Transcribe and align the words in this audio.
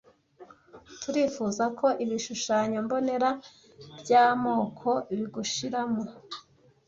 turifuza 1.01 1.63
ko 1.79 1.87
ibishushanyo 2.03 2.77
mbonera 2.85 3.29
byamoko 4.01 4.89
bigushiramo 5.17 6.03